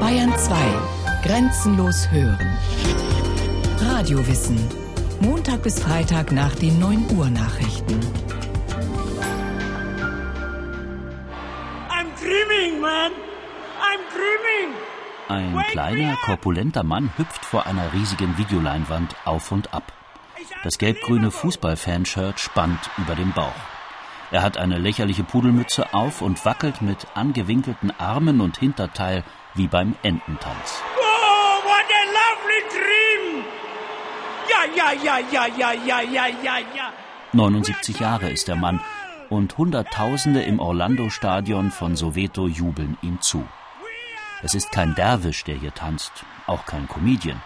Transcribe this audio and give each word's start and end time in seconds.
Bayern 0.00 0.36
2. 0.36 0.54
Grenzenlos 1.24 2.10
hören. 2.10 2.58
Radiowissen. 3.80 4.58
Montag 5.20 5.62
bis 5.62 5.80
Freitag 5.80 6.30
nach 6.32 6.54
den 6.54 6.78
9 6.78 7.16
Uhr 7.16 7.28
Nachrichten. 7.30 8.00
I'm 11.90 12.06
dreaming, 12.20 12.80
man. 12.80 13.12
I'm 13.80 14.00
dreaming. 14.12 14.74
Ein 15.28 15.64
kleiner, 15.70 16.16
korpulenter 16.24 16.82
Mann 16.82 17.10
hüpft 17.16 17.44
vor 17.44 17.66
einer 17.66 17.92
riesigen 17.92 18.38
Videoleinwand 18.38 19.16
auf 19.24 19.50
und 19.52 19.74
ab. 19.74 19.92
Das 20.62 20.78
gelb-grüne 20.78 21.30
Fußballfanshirt 21.30 22.38
spannt 22.38 22.90
über 22.98 23.14
dem 23.14 23.32
Bauch. 23.32 23.73
Er 24.30 24.42
hat 24.42 24.56
eine 24.56 24.78
lächerliche 24.78 25.24
Pudelmütze 25.24 25.92
auf 25.94 26.22
und 26.22 26.44
wackelt 26.44 26.82
mit 26.82 27.06
angewinkelten 27.14 27.92
Armen 27.98 28.40
und 28.40 28.56
Hinterteil 28.56 29.22
wie 29.54 29.68
beim 29.68 29.94
Ententanz. 30.02 30.82
Oh, 30.96 31.64
what 31.64 31.86
a 31.90 32.04
lovely 32.18 32.62
dream! 32.70 33.44
Ja, 34.48 34.92
ja, 34.92 34.92
ja, 35.02 35.18
ja, 35.30 35.46
ja, 35.46 35.72
ja, 35.72 36.00
ja, 36.00 36.26
ja. 36.42 36.58
ja. 36.74 36.92
79 37.32 38.00
Jahre 38.00 38.30
ist 38.30 38.48
der 38.48 38.56
Mann 38.56 38.80
und 39.28 39.56
Hunderttausende 39.58 40.42
im 40.42 40.60
Orlando-Stadion 40.60 41.70
von 41.70 41.96
Soweto 41.96 42.46
jubeln 42.46 42.96
ihm 43.02 43.20
zu. 43.20 43.46
Es 44.42 44.54
ist 44.54 44.70
kein 44.72 44.94
Derwisch, 44.94 45.44
der 45.44 45.56
hier 45.56 45.74
tanzt, 45.74 46.12
auch 46.46 46.66
kein 46.66 46.86
Comedian. 46.88 47.40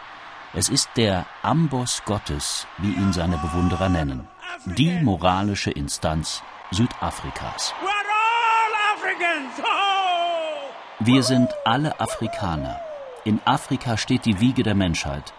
Es 0.55 0.69
ist 0.69 0.91
der 0.97 1.27
Amboss 1.43 2.03
Gottes, 2.05 2.67
wie 2.79 2.93
ihn 2.93 3.13
seine 3.13 3.39
Bewunderer 3.39 3.89
nennen, 3.89 4.27
die 4.65 4.91
moralische 5.01 5.71
Instanz 5.71 6.43
Südafrikas. 6.71 7.73
Wir 11.01 11.23
sind 11.23 11.51
alle 11.65 11.99
Afrikaner. 11.99 12.79
In 13.25 13.41
Afrika 13.47 13.97
steht 13.97 14.27
die 14.27 14.41
Wiege 14.41 14.63
der 14.63 14.75
Menschheit. 14.75 15.33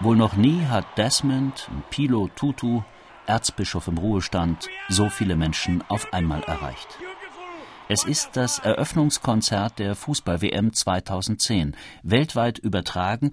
Wohl 0.00 0.16
noch 0.16 0.34
nie 0.34 0.64
hat 0.64 0.86
Desmond 0.96 1.68
Pilo 1.90 2.28
Tutu, 2.34 2.82
Erzbischof 3.26 3.88
im 3.88 3.98
Ruhestand, 3.98 4.68
so 4.88 5.10
viele 5.10 5.36
Menschen 5.36 5.84
auf 5.88 6.14
einmal 6.14 6.42
erreicht. 6.44 6.88
Es 7.88 8.04
ist 8.04 8.36
das 8.36 8.58
Eröffnungskonzert 8.58 9.78
der 9.78 9.94
Fußball-WM 9.94 10.72
2010, 10.72 11.76
weltweit 12.02 12.58
übertragen, 12.58 13.32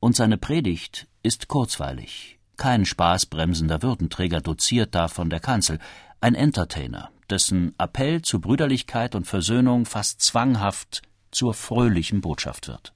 und 0.00 0.16
seine 0.16 0.38
Predigt 0.38 1.06
ist 1.22 1.46
kurzweilig. 1.46 2.38
Kein 2.56 2.84
spaßbremsender 2.84 3.82
Würdenträger 3.82 4.40
doziert 4.40 4.94
da 4.94 5.06
von 5.06 5.30
der 5.30 5.38
Kanzel, 5.38 5.78
ein 6.20 6.34
Entertainer, 6.34 7.10
dessen 7.30 7.74
Appell 7.78 8.22
zu 8.22 8.40
Brüderlichkeit 8.40 9.14
und 9.14 9.26
Versöhnung 9.26 9.86
fast 9.86 10.20
zwanghaft 10.20 11.02
zur 11.30 11.54
fröhlichen 11.54 12.20
Botschaft 12.20 12.68
wird. 12.68 12.92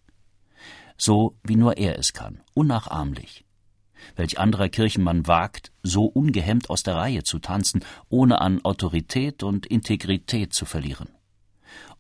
So 0.97 1.37
wie 1.43 1.57
nur 1.57 1.77
er 1.77 1.99
es 1.99 2.13
kann, 2.13 2.41
unnachahmlich. 2.55 3.45
Welch 4.17 4.39
anderer 4.39 4.69
Kirchenmann 4.69 5.27
wagt, 5.27 5.73
so 5.83 6.05
ungehemmt 6.05 6.71
aus 6.71 6.83
der 6.83 6.97
Reihe 6.97 7.23
zu 7.23 7.39
tanzen, 7.39 7.85
ohne 8.09 8.41
an 8.41 8.65
Autorität 8.65 9.43
und 9.43 9.67
Integrität 9.67 10.53
zu 10.53 10.65
verlieren? 10.65 11.09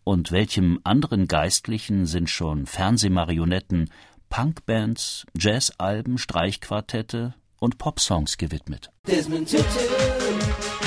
Und 0.05 0.33
welchem 0.33 0.81
anderen 0.83 1.29
Geistlichen 1.29 2.07
sind 2.07 2.29
schon 2.29 2.67
Fernsehmarionetten, 2.67 3.91
Punkbands, 4.29 5.27
Jazzalben, 5.39 6.19
Streichquartette 6.19 7.34
und 7.61 7.79
Popsongs 7.79 8.36
gewidmet? 8.36 8.91
Desmond 9.07 9.48
Tutu, 9.48 10.81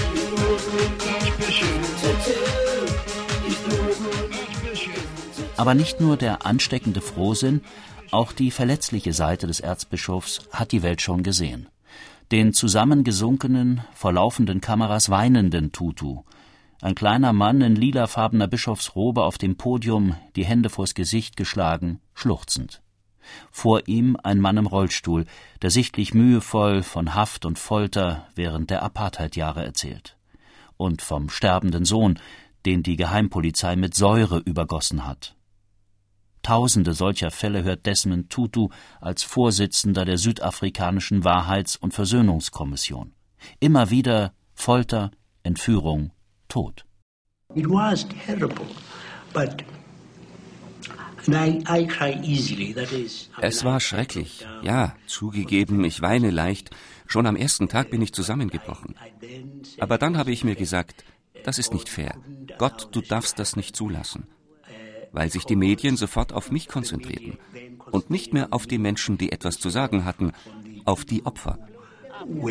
Aber 5.58 5.74
nicht 5.74 6.02
nur 6.02 6.18
der 6.18 6.46
ansteckende 6.46 7.02
Frohsinn, 7.02 7.62
auch 8.12 8.32
die 8.32 8.52
verletzliche 8.52 9.14
Seite 9.14 9.48
des 9.48 9.60
Erzbischofs 9.60 10.42
hat 10.52 10.72
die 10.72 10.84
Welt 10.84 11.02
schon 11.02 11.24
gesehen. 11.24 11.68
Den 12.32 12.54
zusammengesunkenen, 12.54 13.82
vor 13.94 14.14
laufenden 14.14 14.62
Kameras 14.62 15.10
weinenden 15.10 15.72
Tutu. 15.72 16.24
Ein 16.82 16.96
kleiner 16.96 17.34
Mann 17.34 17.62
in 17.62 17.76
lilafarbener 17.76 18.48
Bischofsrobe 18.48 19.24
auf 19.24 19.38
dem 19.38 19.58
Podium, 19.58 20.16
die 20.36 20.46
Hände 20.46 20.70
vors 20.70 20.94
Gesicht 20.94 21.36
geschlagen, 21.36 22.00
schluchzend. 22.14 22.82
Vor 23.52 23.88
ihm 23.88 24.18
ein 24.22 24.40
Mann 24.40 24.58
im 24.58 24.68
Rollstuhl, 24.68 25.26
der 25.62 25.72
sichtlich 25.72 26.14
mühevoll 26.14 26.84
von 26.84 27.16
Haft 27.16 27.46
und 27.46 27.58
Folter 27.58 28.28
während 28.36 28.70
der 28.70 28.84
Apartheidjahre 28.84 29.66
erzählt. 29.66 30.15
Und 30.78 31.02
vom 31.02 31.30
sterbenden 31.30 31.86
Sohn, 31.86 32.20
den 32.66 32.84
die 32.84 32.96
Geheimpolizei 32.96 33.76
mit 33.76 33.96
Säure 33.96 34.40
übergossen 34.40 35.06
hat. 35.06 35.36
Tausende 36.42 36.94
solcher 36.94 37.32
Fälle 37.32 37.64
hört 37.64 37.86
Desmond 37.86 38.30
Tutu 38.30 38.70
als 39.02 39.24
Vorsitzender 39.24 40.06
der 40.06 40.18
südafrikanischen 40.18 41.24
Wahrheits- 41.24 41.76
und 41.76 41.94
Versöhnungskommission. 41.94 43.14
Immer 43.60 43.90
wieder 43.90 44.34
Folter, 44.54 45.12
Entführung, 45.44 46.12
Tod. 46.48 46.86
It 47.56 47.68
was 47.68 48.08
terrible, 48.26 48.66
but. 49.34 49.64
Es 53.42 53.64
war 53.64 53.80
schrecklich. 53.80 54.46
Ja, 54.62 54.96
zugegeben, 55.08 55.84
ich 55.84 56.02
weine 56.02 56.30
leicht. 56.30 56.70
Schon 57.08 57.26
am 57.26 57.36
ersten 57.36 57.68
Tag 57.68 57.90
bin 57.90 58.02
ich 58.02 58.14
zusammengebrochen. 58.14 58.96
Aber 59.80 59.98
dann 59.98 60.18
habe 60.18 60.32
ich 60.32 60.44
mir 60.44 60.56
gesagt, 60.56 61.04
das 61.44 61.60
ist 61.60 61.74
nicht 61.74 61.90
fair. 61.90 62.16
Gott, 62.58 62.90
du 62.92 63.02
darfst 63.02 63.40
das 63.40 63.56
nicht 63.56 63.76
zulassen. 63.76 64.28
Weil 65.12 65.32
sich 65.32 65.46
die 65.46 65.56
Medien 65.56 65.96
sofort 65.96 66.34
auf 66.34 66.52
mich 66.52 66.68
konzentrierten 66.68 67.38
und 67.92 68.10
nicht 68.10 68.34
mehr 68.34 68.48
auf 68.52 68.68
die 68.68 68.80
Menschen, 68.80 69.18
die 69.18 69.32
etwas 69.32 69.60
zu 69.60 69.70
sagen 69.70 70.06
hatten, 70.06 70.34
auf 70.86 71.06
die 71.06 71.26
Opfer. 71.26 71.60
Uh. 72.28 72.50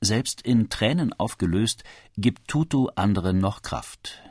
Selbst 0.00 0.42
in 0.42 0.68
Tränen 0.68 1.12
aufgelöst, 1.12 1.84
gibt 2.16 2.48
Tutu 2.48 2.88
anderen 2.94 3.38
noch 3.38 3.62
Kraft. 3.62 4.22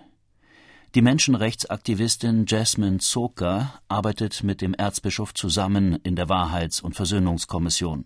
Die 0.95 1.01
Menschenrechtsaktivistin 1.01 2.45
Jasmine 2.47 2.99
Soka 3.01 3.73
arbeitet 3.87 4.43
mit 4.43 4.61
dem 4.61 4.75
Erzbischof 4.75 5.33
zusammen 5.33 5.97
in 6.03 6.15
der 6.15 6.29
Wahrheits- 6.29 6.81
und 6.81 6.93
Versöhnungskommission. 6.93 8.05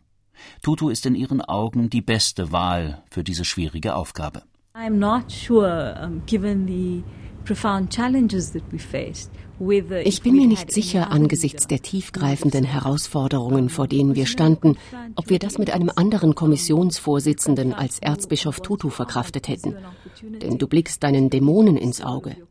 Tutu 0.62 0.88
ist 0.88 1.06
in 1.06 1.14
ihren 1.14 1.42
Augen 1.42 1.90
die 1.90 2.02
beste 2.02 2.54
Wahl 2.54 3.04
für 3.10 3.26
diese 3.26 3.44
schwierige 3.44 3.94
Aufgabe. 3.94 4.44
I'm 4.74 5.00
not 5.00 5.30
sure, 5.30 6.00
um, 6.02 6.22
given 6.28 6.66
the 6.66 7.04
profound 7.44 7.94
challenges 7.94 8.54
that 8.54 8.64
we 8.72 8.80
faced, 8.80 9.32
whether 9.60 10.06
Ich 10.06 10.22
bin 10.22 10.38
mir 10.38 10.48
nicht 10.48 10.72
sicher 10.72 11.12
angesichts 11.12 11.68
der 11.68 11.82
tiefgreifenden 11.82 12.64
Herausforderungen, 12.64 13.68
vor 13.68 13.88
denen 13.88 14.16
wir 14.16 14.28
standen, 14.28 14.78
ob 15.16 15.30
wir 15.30 15.40
das 15.40 15.58
mit 15.58 15.72
einem 15.72 15.92
anderen 15.94 16.36
Kommissionsvorsitzenden 16.36 17.74
als 17.74 18.00
Erzbischof 18.00 18.62
Tutu 18.62 18.90
verkraftet 18.92 19.50
hätten. 19.50 19.76
Denn 20.22 20.58
du 20.58 20.68
blickst 20.68 21.04
deinen 21.04 21.30
Dämonen 21.30 21.76
ins 21.76 22.00
Auge. 22.00 22.47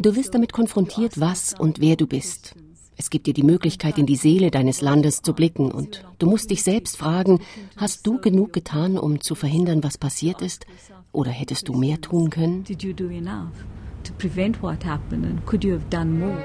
Du 0.00 0.14
wirst 0.14 0.32
damit 0.32 0.52
konfrontiert, 0.52 1.18
was 1.18 1.54
und 1.58 1.80
wer 1.80 1.96
du 1.96 2.06
bist. 2.06 2.54
Es 2.96 3.10
gibt 3.10 3.26
dir 3.26 3.34
die 3.34 3.42
Möglichkeit, 3.42 3.98
in 3.98 4.06
die 4.06 4.14
Seele 4.14 4.52
deines 4.52 4.80
Landes 4.80 5.22
zu 5.22 5.32
blicken 5.32 5.72
und 5.72 6.04
du 6.20 6.30
musst 6.30 6.50
dich 6.50 6.62
selbst 6.62 6.96
fragen, 6.96 7.40
hast 7.76 8.06
du 8.06 8.20
genug 8.20 8.52
getan, 8.52 8.96
um 8.96 9.20
zu 9.20 9.34
verhindern, 9.34 9.82
was 9.82 9.98
passiert 9.98 10.40
ist? 10.40 10.66
Oder 11.10 11.32
hättest 11.32 11.66
du 11.66 11.72
mehr 11.72 12.00
tun 12.00 12.30
können? 12.30 12.62
Did 12.62 12.84
you 12.84 12.92
do 12.92 13.08
enough 13.08 13.50
to 14.04 14.12
prevent 14.18 14.62
what 14.62 14.84
happened 14.84 15.26
and 15.26 15.44
could 15.46 15.64
you 15.64 15.74
have 15.74 15.84
done 15.90 16.12
more? 16.12 16.44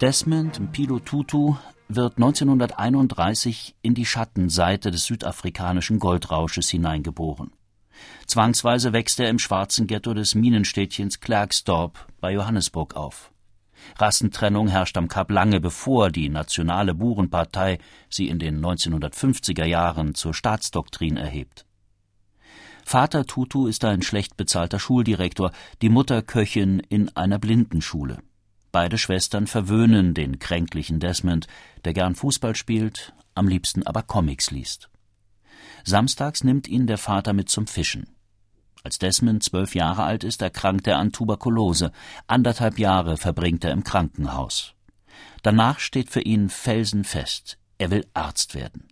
Desmond 0.00 0.60
Mpilo 0.60 1.00
Tutu 1.00 1.56
wird 1.88 2.18
1931 2.18 3.74
in 3.82 3.94
die 3.94 4.06
Schattenseite 4.06 4.92
des 4.92 5.06
südafrikanischen 5.06 5.98
Goldrausches 5.98 6.68
hineingeboren. 6.70 7.50
Zwangsweise 8.26 8.92
wächst 8.92 9.20
er 9.20 9.28
im 9.28 9.38
schwarzen 9.38 9.86
Ghetto 9.86 10.14
des 10.14 10.34
Minenstädtchens 10.34 11.20
Klerksdorp 11.20 12.06
bei 12.20 12.32
Johannesburg 12.32 12.94
auf. 12.96 13.32
Rassentrennung 13.98 14.68
herrscht 14.68 14.96
am 14.96 15.08
Kap 15.08 15.30
lange 15.30 15.60
bevor 15.60 16.10
die 16.10 16.28
Nationale 16.28 16.94
Burenpartei 16.94 17.78
sie 18.08 18.28
in 18.28 18.38
den 18.38 18.64
1950er 18.64 19.64
Jahren 19.64 20.14
zur 20.14 20.34
Staatsdoktrin 20.34 21.16
erhebt. 21.16 21.66
Vater 22.84 23.26
Tutu 23.26 23.66
ist 23.66 23.84
ein 23.84 24.02
schlecht 24.02 24.36
bezahlter 24.36 24.78
Schuldirektor, 24.78 25.52
die 25.82 25.88
Mutter 25.88 26.22
Köchin 26.22 26.80
in 26.88 27.14
einer 27.16 27.38
Blindenschule. 27.38 28.18
Beide 28.72 28.98
Schwestern 28.98 29.46
verwöhnen 29.46 30.14
den 30.14 30.38
kränklichen 30.38 30.98
Desmond, 30.98 31.46
der 31.84 31.92
gern 31.92 32.14
Fußball 32.14 32.56
spielt, 32.56 33.12
am 33.34 33.46
liebsten 33.46 33.86
aber 33.86 34.02
Comics 34.02 34.50
liest. 34.50 34.88
Samstags 35.84 36.44
nimmt 36.44 36.68
ihn 36.68 36.86
der 36.86 36.98
Vater 36.98 37.32
mit 37.32 37.48
zum 37.48 37.66
Fischen. 37.66 38.06
Als 38.84 38.98
Desmond 38.98 39.42
zwölf 39.42 39.74
Jahre 39.74 40.02
alt 40.02 40.24
ist, 40.24 40.42
erkrankt 40.42 40.86
er 40.86 40.98
an 40.98 41.12
Tuberkulose. 41.12 41.92
Anderthalb 42.26 42.78
Jahre 42.78 43.16
verbringt 43.16 43.64
er 43.64 43.70
im 43.72 43.84
Krankenhaus. 43.84 44.74
Danach 45.42 45.78
steht 45.78 46.10
für 46.10 46.20
ihn 46.20 46.48
felsenfest, 46.48 47.58
er 47.78 47.90
will 47.90 48.06
Arzt 48.14 48.54
werden. 48.54 48.88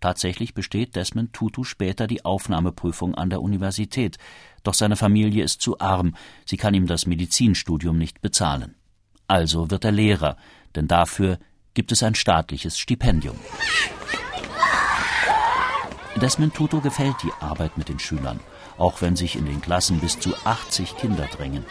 Tatsächlich 0.00 0.54
besteht 0.54 0.96
Desmond 0.96 1.34
Tutu 1.34 1.62
später 1.62 2.06
die 2.06 2.24
Aufnahmeprüfung 2.24 3.14
an 3.14 3.28
der 3.28 3.42
Universität, 3.42 4.16
doch 4.62 4.72
seine 4.72 4.96
Familie 4.96 5.44
ist 5.44 5.60
zu 5.60 5.78
arm, 5.78 6.14
sie 6.46 6.56
kann 6.56 6.72
ihm 6.72 6.86
das 6.86 7.06
Medizinstudium 7.06 7.98
nicht 7.98 8.22
bezahlen. 8.22 8.76
Also 9.28 9.70
wird 9.70 9.84
er 9.84 9.92
Lehrer, 9.92 10.36
denn 10.74 10.88
dafür 10.88 11.38
gibt 11.74 11.92
es 11.92 12.02
ein 12.02 12.14
staatliches 12.14 12.78
Stipendium. 12.78 13.36
Desmond 16.20 16.54
Tutu 16.54 16.82
gefällt 16.82 17.16
die 17.22 17.32
Arbeit 17.40 17.78
mit 17.78 17.88
den 17.88 17.98
Schülern, 17.98 18.40
auch 18.76 19.00
wenn 19.00 19.16
sich 19.16 19.36
in 19.36 19.46
den 19.46 19.62
Klassen 19.62 20.00
bis 20.00 20.18
zu 20.20 20.34
80 20.44 20.96
Kinder 20.96 21.26
drängen. 21.26 21.64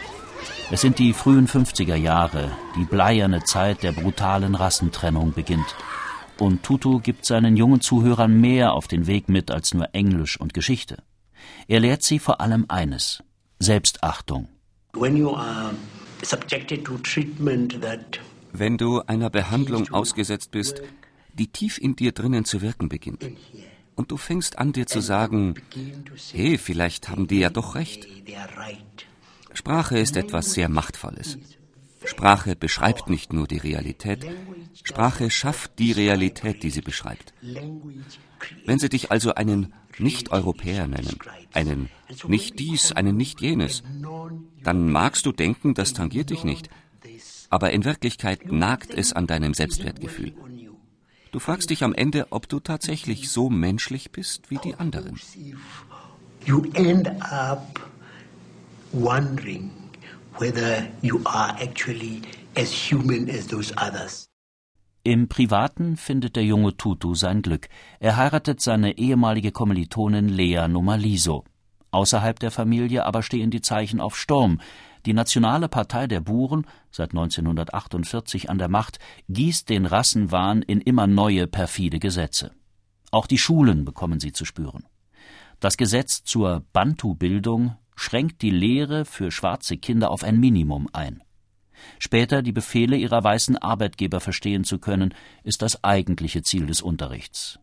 Es 0.72 0.80
sind 0.80 0.98
die 0.98 1.12
frühen 1.12 1.46
50er 1.46 1.94
Jahre, 1.94 2.50
die 2.76 2.84
bleierne 2.84 3.44
Zeit 3.44 3.84
der 3.84 3.92
brutalen 3.92 4.56
Rassentrennung 4.56 5.32
beginnt. 5.32 5.76
Und 6.38 6.64
Tutu 6.64 6.98
gibt 6.98 7.26
seinen 7.26 7.56
jungen 7.56 7.80
Zuhörern 7.80 8.40
mehr 8.40 8.72
auf 8.72 8.88
den 8.88 9.06
Weg 9.06 9.28
mit 9.28 9.52
als 9.52 9.72
nur 9.72 9.94
Englisch 9.94 10.40
und 10.40 10.52
Geschichte. 10.52 11.02
Er 11.68 11.78
lehrt 11.80 12.02
sie 12.02 12.18
vor 12.18 12.40
allem 12.40 12.64
eines 12.68 13.22
Selbstachtung. 13.60 14.48
Wenn 18.52 18.78
du 18.78 19.00
einer 19.02 19.30
Behandlung 19.30 19.92
ausgesetzt 19.92 20.50
bist, 20.50 20.82
die 21.34 21.46
tief 21.46 21.78
in 21.78 21.94
dir 21.94 22.12
drinnen 22.12 22.44
zu 22.44 22.62
wirken 22.62 22.88
beginnt, 22.88 23.24
und 24.00 24.10
du 24.10 24.16
fängst 24.16 24.58
an 24.58 24.72
dir 24.72 24.86
zu 24.86 25.00
sagen, 25.00 25.56
hey, 26.32 26.56
vielleicht 26.56 27.10
haben 27.10 27.26
die 27.26 27.40
ja 27.40 27.50
doch 27.50 27.74
recht. 27.74 28.08
Sprache 29.52 29.98
ist 29.98 30.16
etwas 30.16 30.54
sehr 30.54 30.70
Machtvolles. 30.70 31.36
Sprache 32.06 32.56
beschreibt 32.56 33.10
nicht 33.10 33.34
nur 33.34 33.46
die 33.46 33.58
Realität, 33.58 34.26
Sprache 34.72 35.30
schafft 35.30 35.78
die 35.78 35.92
Realität, 35.92 36.62
die 36.62 36.70
sie 36.70 36.80
beschreibt. 36.80 37.34
Wenn 38.64 38.78
sie 38.78 38.88
dich 38.88 39.10
also 39.10 39.34
einen 39.34 39.74
Nicht-Europäer 39.98 40.86
nennen, 40.86 41.18
einen 41.52 41.90
nicht 42.26 42.58
dies, 42.58 42.92
einen 42.92 43.18
nicht 43.18 43.42
jenes, 43.42 43.82
dann 44.62 44.90
magst 44.90 45.26
du 45.26 45.32
denken, 45.32 45.74
das 45.74 45.92
tangiert 45.92 46.30
dich 46.30 46.42
nicht. 46.42 46.70
Aber 47.50 47.70
in 47.72 47.84
Wirklichkeit 47.84 48.50
nagt 48.50 48.94
es 48.94 49.12
an 49.12 49.26
deinem 49.26 49.52
Selbstwertgefühl. 49.52 50.32
Du 51.32 51.38
fragst 51.38 51.70
dich 51.70 51.84
am 51.84 51.94
Ende, 51.94 52.26
ob 52.30 52.48
du 52.48 52.58
tatsächlich 52.58 53.30
so 53.30 53.50
menschlich 53.50 54.10
bist 54.10 54.50
wie 54.50 54.58
die 54.58 54.74
anderen. 54.74 55.18
You 56.44 56.64
end 56.74 57.08
up 57.20 57.88
wondering 58.92 59.70
whether 60.38 60.88
you 61.02 61.20
are 61.24 61.56
actually 61.60 62.22
as 62.56 62.72
human 62.72 63.30
as 63.30 63.46
those 63.46 63.72
others. 63.76 64.26
Im 65.02 65.28
Privaten 65.28 65.96
findet 65.96 66.36
der 66.36 66.44
junge 66.44 66.76
Tutu 66.76 67.14
sein 67.14 67.42
Glück. 67.42 67.68
Er 68.00 68.16
heiratet 68.16 68.60
seine 68.60 68.98
ehemalige 68.98 69.52
Kommilitonin 69.52 70.28
Lea 70.28 70.66
Nomaliso. 70.68 71.44
Außerhalb 71.90 72.38
der 72.38 72.50
Familie 72.50 73.06
aber 73.06 73.22
stehen 73.22 73.50
die 73.50 73.62
Zeichen 73.62 74.00
auf 74.00 74.16
Sturm. 74.16 74.60
Die 75.06 75.14
Nationale 75.14 75.68
Partei 75.68 76.06
der 76.06 76.20
Buren, 76.20 76.66
seit 76.90 77.10
1948 77.10 78.50
an 78.50 78.58
der 78.58 78.68
Macht, 78.68 78.98
gießt 79.28 79.68
den 79.68 79.86
Rassenwahn 79.86 80.62
in 80.62 80.80
immer 80.80 81.06
neue 81.06 81.46
perfide 81.46 81.98
Gesetze. 81.98 82.52
Auch 83.10 83.26
die 83.26 83.38
Schulen 83.38 83.84
bekommen 83.84 84.20
sie 84.20 84.32
zu 84.32 84.44
spüren. 84.44 84.84
Das 85.58 85.76
Gesetz 85.76 86.22
zur 86.22 86.64
Bantu-Bildung 86.72 87.76
schränkt 87.96 88.42
die 88.42 88.50
Lehre 88.50 89.04
für 89.04 89.30
schwarze 89.30 89.76
Kinder 89.76 90.10
auf 90.10 90.22
ein 90.22 90.38
Minimum 90.38 90.88
ein. 90.92 91.22
Später 91.98 92.42
die 92.42 92.52
Befehle 92.52 92.96
ihrer 92.96 93.22
weißen 93.22 93.56
Arbeitgeber 93.56 94.20
verstehen 94.20 94.64
zu 94.64 94.78
können, 94.78 95.14
ist 95.44 95.62
das 95.62 95.82
eigentliche 95.82 96.42
Ziel 96.42 96.66
des 96.66 96.82
Unterrichts. 96.82 97.58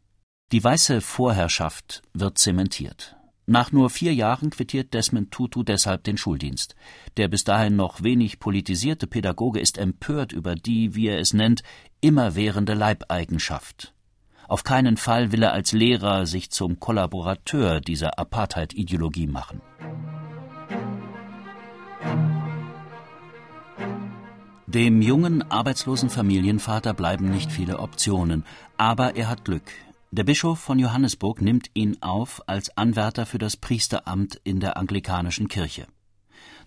Die 0.52 0.64
weiße 0.64 1.02
Vorherrschaft 1.02 2.02
wird 2.14 2.38
zementiert. 2.38 3.18
Nach 3.50 3.72
nur 3.72 3.90
vier 3.90 4.14
Jahren 4.14 4.50
quittiert 4.50 4.94
Desmond 4.94 5.32
Tutu 5.32 5.64
deshalb 5.64 6.04
den 6.04 6.18
Schuldienst. 6.18 6.76
Der 7.16 7.30
bis 7.30 7.46
dahin 7.46 7.78
noch 7.78 8.04
wenig 8.04 8.40
politisierte 8.40 9.08
Pädagoge 9.08 9.62
ist 9.62 9.78
empört 9.78 10.34
über 10.34 10.56
die, 10.56 10.96
wie 10.96 11.08
er 11.08 11.20
es 11.20 11.34
nennt, 11.34 11.64
immerwährende 12.02 12.74
Leibeigenschaft. 12.74 13.94
Auf 14.50 14.66
keinen 14.66 14.98
Fall 14.98 15.32
will 15.32 15.44
er 15.44 15.54
als 15.54 15.72
Lehrer 15.72 16.26
sich 16.26 16.52
zum 16.52 16.82
Kollaborateur 16.82 17.80
dieser 17.80 18.20
Apartheid-Ideologie 18.20 19.28
machen. 19.28 19.62
Dem 24.66 25.02
jungen, 25.02 25.50
arbeitslosen 25.50 26.10
Familienvater 26.10 26.94
bleiben 26.94 27.30
nicht 27.30 27.50
viele 27.50 27.80
Optionen, 27.80 28.44
aber 28.76 29.16
er 29.16 29.30
hat 29.30 29.46
Glück. 29.46 29.72
Der 30.12 30.24
Bischof 30.24 30.60
von 30.60 30.80
Johannesburg 30.80 31.42
nimmt 31.42 31.70
ihn 31.74 31.98
auf 32.02 32.42
als 32.48 32.76
Anwärter 32.78 33.26
für 33.26 33.40
das 33.40 33.58
Priesteramt 33.58 34.40
in 34.46 34.62
der 34.62 34.78
anglikanischen 34.78 35.50
Kirche. 35.50 35.86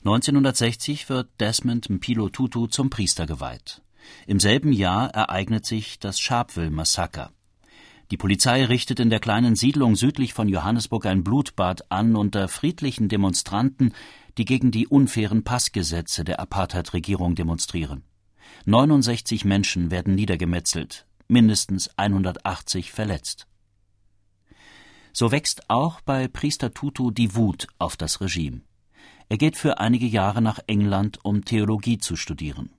1960 0.01 1.09
wird 1.09 1.29
Desmond 1.41 1.89
Mpilo 1.89 2.29
Tutu 2.29 2.67
zum 2.67 2.91
Priester 2.91 3.27
geweiht. 3.27 3.81
Im 4.27 4.41
selben 4.41 4.73
Jahr 4.73 5.09
ereignet 5.11 5.65
sich 5.65 5.99
das 5.99 6.21
Sharpeville-Massaker. 6.21 7.33
Die 8.11 8.19
Polizei 8.19 8.65
richtet 8.67 9.01
in 9.01 9.09
der 9.09 9.21
kleinen 9.21 9.57
Siedlung 9.57 9.97
südlich 9.97 10.35
von 10.35 10.49
Johannesburg 10.49 11.07
ein 11.07 11.25
Blutbad 11.25 11.91
an 11.91 12.17
unter 12.17 12.47
friedlichen 12.49 13.09
Demonstranten, 13.09 13.95
die 14.37 14.45
gegen 14.45 14.71
die 14.71 14.87
unfairen 14.87 15.45
Passgesetze 15.45 16.25
der 16.25 16.41
Apartheid-Regierung 16.41 17.37
demonstrieren. 17.37 18.05
69 18.67 19.47
Menschen 19.47 19.91
werden 19.91 20.15
niedergemetzelt, 20.15 21.07
mindestens 21.31 21.91
180 21.97 22.93
verletzt. 22.93 23.47
So 25.13 25.33
wächst 25.33 25.69
auch 25.69 26.01
bei 26.01 26.29
Priester 26.29 26.73
Tutu 26.73 27.11
die 27.11 27.35
Wut 27.35 27.67
auf 27.79 27.97
das 27.97 28.21
Regime. 28.21 28.63
Er 29.29 29.39
geht 29.39 29.57
für 29.57 29.79
einige 29.79 30.07
Jahre 30.07 30.43
nach 30.43 30.59
England, 30.67 31.19
um 31.25 31.45
Theologie 31.45 31.99
zu 31.99 32.17
studieren. 32.17 32.71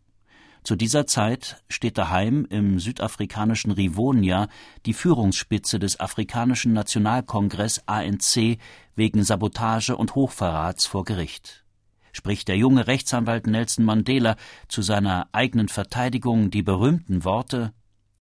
Zu 0.64 0.76
dieser 0.76 1.08
Zeit 1.08 1.64
steht 1.70 1.98
daheim 1.98 2.46
im 2.50 2.80
südafrikanischen 2.80 3.72
Rivonia 3.72 4.48
die 4.86 4.94
Führungsspitze 4.94 5.80
des 5.80 6.00
Afrikanischen 6.00 6.74
Nationalkongress 6.74 7.82
ANC 7.88 8.60
wegen 8.96 9.24
Sabotage 9.24 9.98
und 9.98 10.14
Hochverrats 10.14 10.86
vor 10.86 11.04
Gericht. 11.04 11.66
Spricht 12.14 12.48
der 12.48 12.58
junge 12.58 12.86
Rechtsanwalt 12.86 13.48
Nelson 13.48 13.86
Mandela 13.86 14.36
zu 14.68 14.82
seiner 14.82 15.30
eigenen 15.32 15.68
Verteidigung 15.68 16.52
die 16.52 16.62
berühmten 16.62 17.24
Worte 17.24 17.74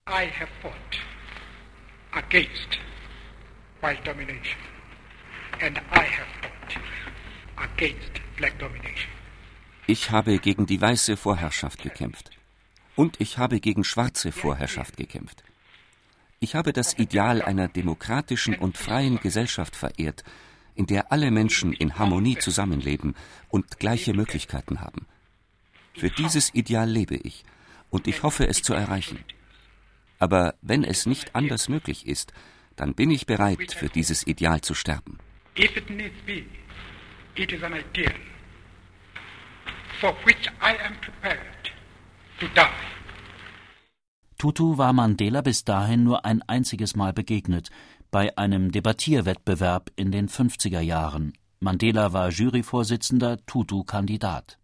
I 0.07 0.27
have 0.39 0.49
fought 0.61 0.99
against 2.13 2.77
white 3.81 4.03
domination 4.05 4.59
and 5.59 5.79
I 5.91 6.03
have 6.03 6.27
fought 6.41 6.77
against 7.57 8.21
black 8.38 8.59
domination. 8.59 9.09
Ich 9.88 10.12
habe 10.12 10.38
gegen 10.38 10.67
die 10.67 10.79
weiße 10.79 11.17
Vorherrschaft 11.17 11.81
gekämpft. 11.81 12.29
Und 12.95 13.19
ich 13.19 13.39
habe 13.39 13.59
gegen 13.59 13.83
schwarze 13.83 14.31
Vorherrschaft 14.31 14.95
gekämpft. 14.95 15.43
Ich 16.39 16.53
habe 16.53 16.71
das 16.71 17.00
Ideal 17.00 17.41
einer 17.41 17.67
demokratischen 17.67 18.53
und 18.53 18.77
freien 18.77 19.19
Gesellschaft 19.19 19.75
verehrt, 19.75 20.24
in 20.75 20.85
der 20.85 21.12
alle 21.12 21.31
Menschen 21.31 21.74
in 21.74 21.97
Harmonie 21.97 22.38
zusammenleben 22.38 23.15
und 23.50 23.79
gleiche 23.79 24.13
Möglichkeiten 24.13 24.81
haben. 24.81 25.07
Für 25.95 26.12
dieses 26.12 26.53
Ideal 26.53 26.88
lebe 26.88 27.15
ich, 27.15 27.43
und 27.89 28.07
ich 28.07 28.21
hoffe 28.21 28.47
es 28.47 28.62
zu 28.62 28.75
erreichen. 28.75 29.25
Aber 30.19 30.55
wenn 30.62 30.84
es 30.84 31.05
nicht 31.05 31.36
anders 31.36 31.69
möglich 31.69 32.07
ist, 32.07 32.34
dann 32.75 32.93
bin 32.93 33.12
ich 33.12 33.25
bereit, 33.25 33.74
für 33.74 33.89
dieses 33.89 34.25
Ideal 34.27 34.62
zu 34.62 34.74
sterben. 34.74 35.17
If 35.57 35.75
it 35.77 35.89
needs 35.89 36.19
be, 36.25 36.45
it 37.36 37.51
is 37.51 37.63
an 37.63 37.74
ideal 37.74 38.13
for 40.00 40.13
which 40.25 40.48
I 40.62 40.74
am 40.86 40.95
prepared 41.01 41.72
to 42.39 42.48
die. 42.48 42.75
Tutu 44.38 44.77
war 44.77 44.93
Mandela 44.93 45.41
bis 45.41 45.63
dahin 45.63 46.03
nur 46.03 46.25
ein 46.25 46.41
einziges 46.43 46.95
Mal 46.95 47.13
begegnet, 47.13 47.69
bei 48.12 48.38
einem 48.38 48.72
Debattierwettbewerb 48.72 49.91
in 49.95 50.12
den 50.12 50.27
50er 50.27 50.81
Jahren. 50.81 51.34
Mandela 51.60 52.13
war 52.13 52.29
Juryvorsitzender, 52.29 53.43
Tutu 53.45 53.84
Kandidat. 53.84 54.57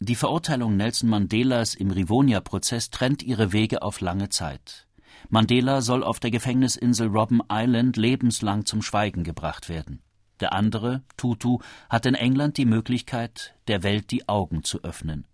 Die 0.00 0.14
Verurteilung 0.14 0.76
Nelson 0.76 1.10
Mandelas 1.10 1.74
im 1.74 1.90
Rivonia-Prozess 1.90 2.90
trennt 2.90 3.24
ihre 3.24 3.52
Wege 3.52 3.82
auf 3.82 4.00
lange 4.00 4.28
Zeit. 4.28 4.86
Mandela 5.28 5.80
soll 5.80 6.04
auf 6.04 6.20
der 6.20 6.30
Gefängnisinsel 6.30 7.08
Robben 7.08 7.40
Island 7.50 7.96
lebenslang 7.96 8.64
zum 8.64 8.80
Schweigen 8.80 9.24
gebracht 9.24 9.68
werden. 9.68 10.00
Der 10.38 10.52
andere, 10.52 11.02
Tutu, 11.16 11.58
hat 11.90 12.06
in 12.06 12.14
England 12.14 12.58
die 12.58 12.64
Möglichkeit, 12.64 13.56
der 13.66 13.82
Welt 13.82 14.12
die 14.12 14.28
Augen 14.28 14.62
zu 14.62 14.84
öffnen. 14.84 15.26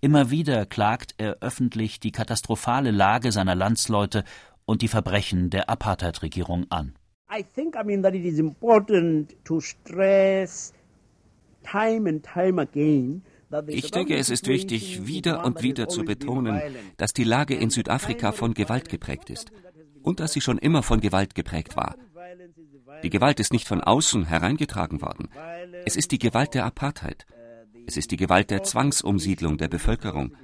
Immer 0.00 0.30
wieder 0.30 0.64
klagt 0.64 1.14
er 1.18 1.36
öffentlich 1.42 2.00
die 2.00 2.12
katastrophale 2.12 2.92
Lage 2.92 3.32
seiner 3.32 3.54
Landsleute 3.54 4.24
und 4.64 4.80
die 4.80 4.88
Verbrechen 4.88 5.50
der 5.50 5.68
Apartheid-Regierung 5.68 6.70
an. 6.70 6.94
I 7.30 7.44
think, 7.44 7.76
I 7.76 7.84
mean, 7.84 8.02
that 8.02 8.14
it 8.14 8.24
is 8.24 8.38
important 8.38 9.36
to 9.44 9.60
stress 9.60 10.72
time 11.62 12.08
and 12.08 12.24
time 12.24 12.58
again 12.58 13.22
ich 13.68 13.90
denke, 13.90 14.16
es 14.16 14.30
ist 14.30 14.48
wichtig, 14.48 15.06
wieder 15.06 15.44
und 15.44 15.62
wieder 15.62 15.88
zu 15.88 16.04
betonen, 16.04 16.60
dass 16.96 17.12
die 17.12 17.24
Lage 17.24 17.54
in 17.54 17.70
Südafrika 17.70 18.32
von 18.32 18.54
Gewalt 18.54 18.88
geprägt 18.88 19.30
ist 19.30 19.50
und 20.02 20.20
dass 20.20 20.32
sie 20.32 20.40
schon 20.40 20.58
immer 20.58 20.82
von 20.82 21.00
Gewalt 21.00 21.34
geprägt 21.34 21.76
war. 21.76 21.96
Die 23.02 23.10
Gewalt 23.10 23.40
ist 23.40 23.52
nicht 23.52 23.68
von 23.68 23.80
außen 23.82 24.24
hereingetragen 24.24 25.00
worden. 25.02 25.28
Es 25.84 25.96
ist 25.96 26.12
die 26.12 26.18
Gewalt 26.18 26.54
der 26.54 26.64
Apartheid. 26.64 27.26
Es 27.86 27.96
ist 27.96 28.10
die 28.10 28.16
Gewalt 28.16 28.50
der 28.50 28.62
Zwangsumsiedlung 28.62 29.58
der 29.58 29.68
Bevölkerung. 29.68 30.34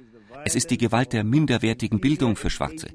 Es 0.45 0.55
ist 0.55 0.71
die 0.71 0.77
Gewalt 0.77 1.13
der 1.13 1.23
minderwertigen 1.23 1.99
Bildung 1.99 2.35
für 2.35 2.49
Schwarze. 2.49 2.87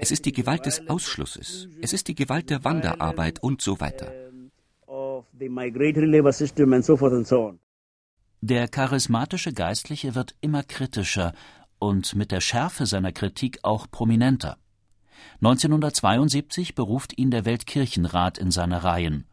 Es 0.00 0.10
ist 0.10 0.24
die 0.24 0.32
Gewalt 0.32 0.66
des 0.66 0.88
Ausschlusses. 0.88 1.68
Es 1.80 1.92
ist 1.92 2.08
die 2.08 2.14
Gewalt 2.14 2.50
der 2.50 2.64
Wanderarbeit 2.64 3.42
und 3.42 3.62
so 3.62 3.80
weiter. 3.80 4.12
Der 8.44 8.66
charismatische 8.66 9.52
Geistliche 9.52 10.16
wird 10.16 10.34
immer 10.40 10.64
kritischer 10.64 11.32
und 11.78 12.16
mit 12.16 12.32
der 12.32 12.40
Schärfe 12.40 12.86
seiner 12.86 13.12
Kritik 13.12 13.60
auch 13.62 13.88
prominenter. 13.88 14.58
1972 15.36 16.74
beruft 16.74 17.16
ihn 17.16 17.30
der 17.30 17.44
Weltkirchenrat 17.44 18.38
in 18.38 18.50
seine 18.50 18.82
Reihen. 18.82 19.28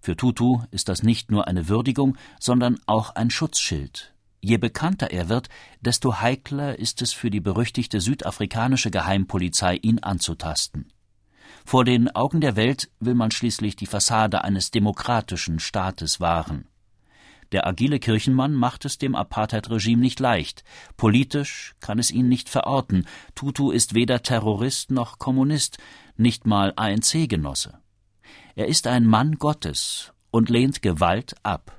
Für 0.00 0.16
Tutu 0.16 0.62
ist 0.72 0.88
das 0.88 1.04
nicht 1.04 1.30
nur 1.30 1.46
eine 1.46 1.68
Würdigung, 1.68 2.16
sondern 2.40 2.80
auch 2.86 3.10
ein 3.10 3.30
Schutzschild. 3.30 4.12
Je 4.40 4.56
bekannter 4.56 5.12
er 5.12 5.28
wird, 5.28 5.48
desto 5.80 6.20
heikler 6.20 6.80
ist 6.80 7.00
es 7.00 7.12
für 7.12 7.30
die 7.30 7.40
berüchtigte 7.40 8.00
südafrikanische 8.00 8.90
Geheimpolizei, 8.90 9.76
ihn 9.76 10.00
anzutasten. 10.00 10.92
Vor 11.64 11.84
den 11.84 12.12
Augen 12.12 12.40
der 12.40 12.56
Welt 12.56 12.90
will 12.98 13.14
man 13.14 13.30
schließlich 13.30 13.76
die 13.76 13.86
Fassade 13.86 14.42
eines 14.42 14.72
demokratischen 14.72 15.60
Staates 15.60 16.18
wahren. 16.18 16.66
Der 17.52 17.66
agile 17.66 17.98
Kirchenmann 17.98 18.54
macht 18.54 18.84
es 18.84 18.98
dem 18.98 19.14
Apartheid-Regime 19.14 20.02
nicht 20.02 20.20
leicht. 20.20 20.64
Politisch 20.96 21.74
kann 21.80 21.98
es 21.98 22.10
ihn 22.10 22.28
nicht 22.28 22.48
verorten. 22.48 23.06
Tutu 23.34 23.70
ist 23.70 23.94
weder 23.94 24.22
Terrorist 24.22 24.90
noch 24.90 25.18
Kommunist, 25.18 25.78
nicht 26.16 26.46
mal 26.46 26.72
ANC-Genosse. 26.76 27.78
Er 28.54 28.66
ist 28.66 28.86
ein 28.86 29.06
Mann 29.06 29.36
Gottes 29.36 30.12
und 30.30 30.50
lehnt 30.50 30.82
Gewalt 30.82 31.36
ab. 31.42 31.72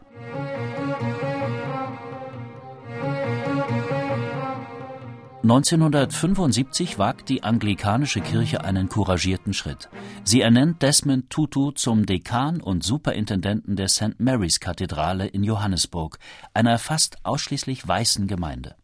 1975 5.41 7.00
wagt 7.00 7.29
die 7.29 7.43
anglikanische 7.43 8.19
Kirche 8.19 8.65
einen 8.65 8.89
couragierten 8.89 9.53
Schritt. 9.53 9.88
Sie 10.25 10.41
ernennt 10.41 10.81
Desmond 10.81 11.29
Tutu 11.29 11.72
zum 11.72 12.05
Dekan 12.05 12.60
und 12.60 12.84
Superintendenten 12.84 13.77
der 13.77 13.88
St. 13.88 14.19
Mary's 14.19 14.60
Kathedrale 14.60 15.27
in 15.27 15.46
Johannesburg, 15.46 16.19
einer 16.53 16.77
fast 16.77 17.24
ausschließlich 17.24 17.88
weißen 17.88 18.27
Gemeinde. 18.27 18.75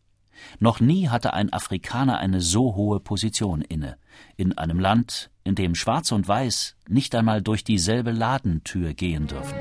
Noch 0.59 0.79
nie 0.79 1.09
hatte 1.09 1.33
ein 1.33 1.51
Afrikaner 1.51 2.19
eine 2.19 2.39
so 2.39 2.75
hohe 2.75 3.01
Position 3.01 3.61
inne, 3.61 3.97
in 4.37 4.57
einem 4.57 4.79
Land, 4.79 5.31
in 5.43 5.55
dem 5.55 5.75
Schwarz 5.75 6.13
und 6.13 6.25
Weiß 6.25 6.77
nicht 6.87 7.15
einmal 7.15 7.41
durch 7.41 7.65
dieselbe 7.65 8.11
Ladentür 8.11 8.93
gehen 8.93 9.27
dürfen. 9.27 9.55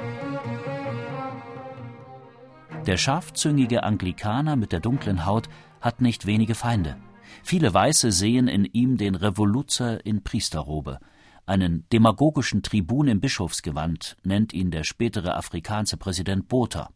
Der 2.87 2.99
scharfzüngige 2.99 3.83
Anglikaner 3.83 4.57
mit 4.57 4.71
der 4.71 4.81
dunklen 4.81 5.25
Haut 5.25 5.49
hat 5.85 6.01
nicht 6.01 6.25
wenige 6.25 6.55
Feinde. 6.55 6.97
Viele 7.43 7.75
Weiße 7.75 8.11
sehen 8.11 8.49
in 8.49 8.65
ihm 8.65 8.97
den 8.97 9.15
Revoluzer 9.15 10.05
in 10.07 10.25
Priesterrobe. 10.25 10.99
Einen 11.45 11.87
demagogischen 11.93 12.63
Tribun 12.63 13.07
im 13.07 13.21
Bischofsgewand 13.21 14.17
nennt 14.25 14.55
ihn 14.55 14.71
der 14.71 14.85
spätere 14.85 15.37
afrikanische 15.37 15.99
Präsident 15.99 16.49
Botha. 16.49 16.89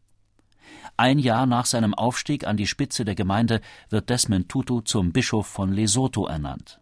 Ein 0.96 1.18
Jahr 1.18 1.44
nach 1.44 1.66
seinem 1.66 1.92
Aufstieg 1.92 2.46
an 2.46 2.56
die 2.56 2.66
Spitze 2.66 3.04
der 3.04 3.14
Gemeinde 3.14 3.60
wird 3.90 4.08
Desmond 4.08 4.48
Tutu 4.48 4.80
zum 4.80 5.12
Bischof 5.12 5.46
von 5.46 5.70
Lesotho 5.70 6.26
ernannt. 6.26 6.80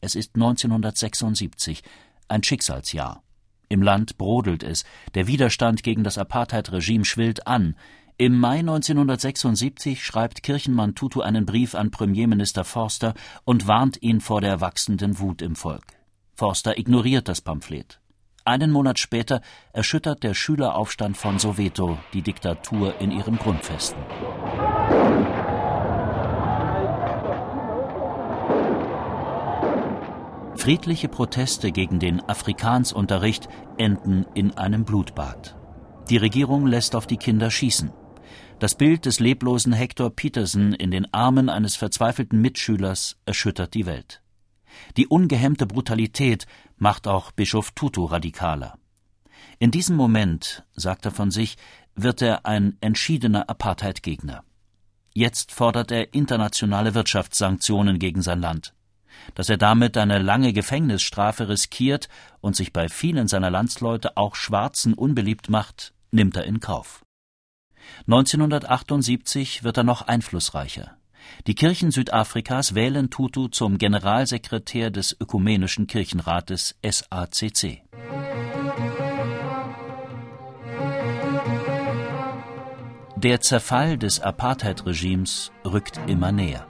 Es 0.00 0.16
ist 0.16 0.34
1976, 0.34 1.84
ein 2.26 2.42
Schicksalsjahr. 2.42 3.22
Im 3.68 3.80
Land 3.80 4.18
brodelt 4.18 4.62
es, 4.64 4.84
der 5.14 5.28
Widerstand 5.28 5.84
gegen 5.84 6.04
das 6.04 6.18
Apartheid-Regime 6.18 7.04
schwillt 7.04 7.46
an, 7.46 7.76
im 8.16 8.38
Mai 8.38 8.60
1976 8.60 10.04
schreibt 10.04 10.44
Kirchenmann 10.44 10.94
Tutu 10.94 11.20
einen 11.20 11.46
Brief 11.46 11.74
an 11.74 11.90
Premierminister 11.90 12.62
Forster 12.62 13.14
und 13.44 13.66
warnt 13.66 14.00
ihn 14.02 14.20
vor 14.20 14.40
der 14.40 14.60
wachsenden 14.60 15.18
Wut 15.18 15.42
im 15.42 15.56
Volk. 15.56 15.82
Forster 16.36 16.78
ignoriert 16.78 17.26
das 17.26 17.40
Pamphlet. 17.40 18.00
Einen 18.44 18.70
Monat 18.70 19.00
später 19.00 19.40
erschüttert 19.72 20.22
der 20.22 20.34
Schüleraufstand 20.34 21.16
von 21.16 21.40
Soweto 21.40 21.98
die 22.12 22.22
Diktatur 22.22 23.00
in 23.00 23.10
ihren 23.10 23.36
Grundfesten. 23.36 24.00
Friedliche 30.56 31.08
Proteste 31.08 31.72
gegen 31.72 31.98
den 31.98 32.20
Afrikansunterricht 32.28 33.48
enden 33.76 34.24
in 34.34 34.56
einem 34.56 34.84
Blutbad. 34.84 35.56
Die 36.10 36.16
Regierung 36.16 36.66
lässt 36.66 36.94
auf 36.94 37.06
die 37.06 37.16
Kinder 37.16 37.50
schießen. 37.50 37.90
Das 38.60 38.76
Bild 38.76 39.04
des 39.04 39.18
leblosen 39.18 39.72
Hector 39.72 40.10
Peterson 40.10 40.72
in 40.74 40.90
den 40.90 41.12
Armen 41.12 41.48
eines 41.48 41.74
verzweifelten 41.74 42.40
Mitschülers 42.40 43.16
erschüttert 43.26 43.74
die 43.74 43.84
Welt. 43.84 44.22
Die 44.96 45.08
ungehemmte 45.08 45.66
Brutalität 45.66 46.46
macht 46.76 47.08
auch 47.08 47.32
Bischof 47.32 47.72
Tutu 47.72 48.04
radikaler. 48.04 48.78
In 49.58 49.70
diesem 49.70 49.96
Moment, 49.96 50.64
sagt 50.74 51.04
er 51.04 51.10
von 51.10 51.30
sich, 51.30 51.56
wird 51.96 52.22
er 52.22 52.46
ein 52.46 52.76
entschiedener 52.80 53.48
Apartheid-Gegner. 53.48 54.44
Jetzt 55.12 55.52
fordert 55.52 55.90
er 55.90 56.14
internationale 56.14 56.94
Wirtschaftssanktionen 56.94 57.98
gegen 57.98 58.22
sein 58.22 58.40
Land. 58.40 58.74
Dass 59.34 59.48
er 59.48 59.56
damit 59.56 59.96
eine 59.96 60.18
lange 60.18 60.52
Gefängnisstrafe 60.52 61.48
riskiert 61.48 62.08
und 62.40 62.56
sich 62.56 62.72
bei 62.72 62.88
vielen 62.88 63.28
seiner 63.28 63.50
Landsleute 63.50 64.16
auch 64.16 64.34
Schwarzen 64.34 64.94
unbeliebt 64.94 65.48
macht, 65.50 65.92
nimmt 66.10 66.36
er 66.36 66.44
in 66.44 66.60
Kauf. 66.60 67.03
1978 68.06 69.64
wird 69.64 69.76
er 69.76 69.84
noch 69.84 70.02
einflussreicher. 70.02 70.96
Die 71.46 71.54
Kirchen 71.54 71.90
Südafrikas 71.90 72.74
wählen 72.74 73.10
Tutu 73.10 73.48
zum 73.48 73.78
Generalsekretär 73.78 74.90
des 74.90 75.16
Ökumenischen 75.18 75.86
Kirchenrates 75.86 76.76
SACC. 76.82 77.82
Der 83.16 83.40
Zerfall 83.40 83.96
des 83.96 84.20
Apartheid-Regimes 84.20 85.50
rückt 85.64 85.98
immer 86.06 86.30
näher. 86.30 86.66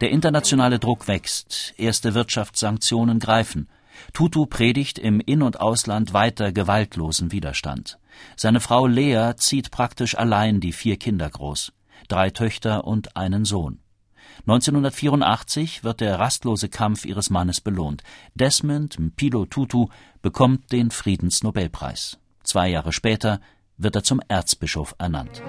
Der 0.00 0.10
internationale 0.10 0.78
Druck 0.78 1.06
wächst, 1.06 1.74
erste 1.76 2.14
Wirtschaftssanktionen 2.14 3.18
greifen. 3.18 3.68
Tutu 4.12 4.46
predigt 4.46 4.98
im 4.98 5.20
In- 5.20 5.42
und 5.42 5.60
Ausland 5.60 6.12
weiter 6.12 6.52
gewaltlosen 6.52 7.32
Widerstand. 7.32 7.98
Seine 8.36 8.60
Frau 8.60 8.86
Lea 8.86 9.32
zieht 9.36 9.70
praktisch 9.70 10.16
allein 10.16 10.60
die 10.60 10.72
vier 10.72 10.96
Kinder 10.96 11.28
groß, 11.28 11.72
drei 12.08 12.30
Töchter 12.30 12.84
und 12.84 13.16
einen 13.16 13.44
Sohn. 13.44 13.78
1984 14.46 15.84
wird 15.84 16.00
der 16.00 16.18
rastlose 16.18 16.68
Kampf 16.68 17.04
ihres 17.04 17.30
Mannes 17.30 17.60
belohnt. 17.60 18.02
Desmond 18.34 18.98
Mpilo 18.98 19.46
Tutu 19.46 19.88
bekommt 20.20 20.72
den 20.72 20.90
Friedensnobelpreis. 20.90 22.18
Zwei 22.42 22.68
Jahre 22.68 22.92
später 22.92 23.40
wird 23.76 23.96
er 23.96 24.02
zum 24.02 24.20
Erzbischof 24.28 24.94
ernannt. 24.98 25.42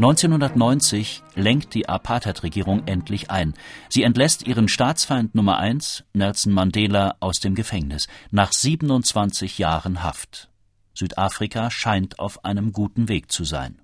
1990 0.00 1.22
lenkt 1.34 1.74
die 1.74 1.86
Apartheid-Regierung 1.86 2.86
endlich 2.86 3.30
ein. 3.30 3.52
Sie 3.90 4.02
entlässt 4.02 4.46
ihren 4.46 4.66
Staatsfeind 4.66 5.34
Nummer 5.34 5.58
eins, 5.58 6.04
Nelson 6.14 6.54
Mandela, 6.54 7.16
aus 7.20 7.40
dem 7.40 7.54
Gefängnis 7.54 8.08
nach 8.30 8.50
27 8.50 9.58
Jahren 9.58 10.02
Haft. 10.02 10.48
Südafrika 10.94 11.70
scheint 11.70 12.18
auf 12.18 12.46
einem 12.46 12.72
guten 12.72 13.10
Weg 13.10 13.30
zu 13.30 13.44
sein. 13.44 13.82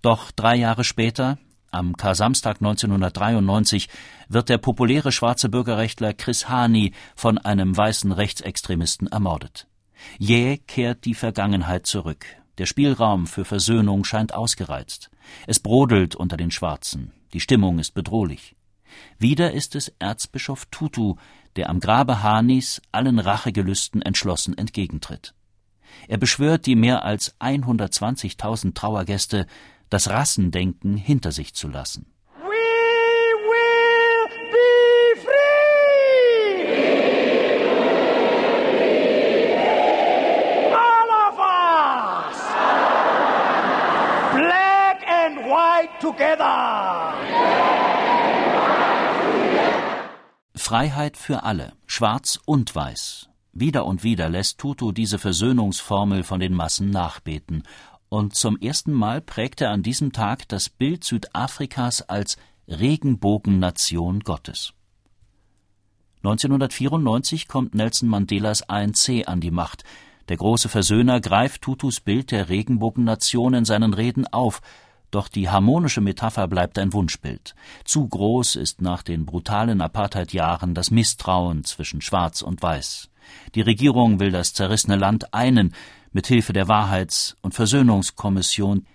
Doch 0.00 0.30
drei 0.30 0.56
Jahre 0.56 0.84
später, 0.84 1.36
am 1.70 1.98
Kar-Samstag 1.98 2.62
1993, 2.62 3.90
wird 4.30 4.48
der 4.48 4.56
populäre 4.56 5.12
schwarze 5.12 5.50
Bürgerrechtler 5.50 6.14
Chris 6.14 6.48
Hani 6.48 6.94
von 7.14 7.36
einem 7.36 7.76
weißen 7.76 8.10
Rechtsextremisten 8.10 9.08
ermordet. 9.08 9.66
Jäh 10.18 10.56
kehrt 10.56 11.04
die 11.04 11.14
Vergangenheit 11.14 11.84
zurück. 11.84 12.24
Der 12.58 12.66
Spielraum 12.66 13.26
für 13.26 13.44
Versöhnung 13.44 14.04
scheint 14.04 14.32
ausgereizt. 14.32 15.10
Es 15.46 15.58
brodelt 15.60 16.14
unter 16.14 16.36
den 16.36 16.50
Schwarzen. 16.50 17.12
Die 17.32 17.40
Stimmung 17.40 17.78
ist 17.78 17.92
bedrohlich. 17.92 18.54
Wieder 19.18 19.52
ist 19.52 19.74
es 19.74 19.92
Erzbischof 19.98 20.66
Tutu, 20.70 21.16
der 21.56 21.68
am 21.68 21.80
Grabe 21.80 22.22
Hanis 22.22 22.80
allen 22.92 23.18
Rachegelüsten 23.18 24.02
entschlossen 24.02 24.56
entgegentritt. 24.56 25.34
Er 26.08 26.18
beschwört 26.18 26.66
die 26.66 26.76
mehr 26.76 27.04
als 27.04 27.38
120.000 27.40 28.74
Trauergäste, 28.74 29.46
das 29.90 30.10
Rassendenken 30.10 30.96
hinter 30.96 31.32
sich 31.32 31.54
zu 31.54 31.68
lassen. 31.68 32.06
Together. 46.04 47.14
Freiheit 50.54 51.16
für 51.16 51.42
alle, 51.42 51.72
schwarz 51.86 52.38
und 52.44 52.74
weiß. 52.74 53.28
Wieder 53.52 53.86
und 53.86 54.02
wieder 54.02 54.28
lässt 54.28 54.58
Tutu 54.58 54.92
diese 54.92 55.18
Versöhnungsformel 55.18 56.22
von 56.22 56.40
den 56.40 56.54
Massen 56.54 56.90
nachbeten, 56.90 57.62
und 58.10 58.34
zum 58.36 58.58
ersten 58.58 58.92
Mal 58.92 59.20
prägt 59.20 59.60
er 59.60 59.70
an 59.70 59.82
diesem 59.82 60.12
Tag 60.12 60.46
das 60.48 60.68
Bild 60.68 61.02
Südafrikas 61.02 62.02
als 62.02 62.36
Regenbogennation 62.68 64.20
Gottes. 64.20 64.72
1994 66.18 67.48
kommt 67.48 67.74
Nelson 67.74 68.08
Mandelas 68.08 68.68
ANC 68.68 69.26
an 69.26 69.40
die 69.40 69.50
Macht. 69.50 69.82
Der 70.28 70.36
große 70.36 70.68
Versöhner 70.68 71.20
greift 71.20 71.62
Tutus 71.62 72.00
Bild 72.00 72.30
der 72.30 72.48
Regenbogennation 72.48 73.52
in 73.54 73.64
seinen 73.64 73.94
Reden 73.94 74.26
auf, 74.28 74.62
doch 75.14 75.28
die 75.28 75.48
harmonische 75.48 76.00
Metapher 76.00 76.48
bleibt 76.48 76.78
ein 76.78 76.92
Wunschbild. 76.92 77.54
Zu 77.84 78.08
groß 78.08 78.56
ist 78.56 78.82
nach 78.82 79.02
den 79.02 79.24
brutalen 79.24 79.80
Apartheid-Jahren 79.80 80.74
das 80.74 80.90
Misstrauen 80.90 81.64
zwischen 81.64 82.00
Schwarz 82.00 82.42
und 82.42 82.62
Weiß. 82.62 83.08
Die 83.54 83.62
Regierung 83.62 84.20
will 84.20 84.30
das 84.30 84.52
zerrissene 84.52 84.96
Land 84.96 85.32
einen, 85.32 85.74
mit 86.12 86.26
Hilfe 86.26 86.52
der 86.52 86.68
Wahrheits- 86.68 87.36
und 87.42 87.54
Versöhnungskommission. 87.54 88.86